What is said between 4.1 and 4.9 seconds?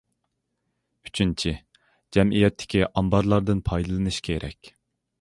كېرەك.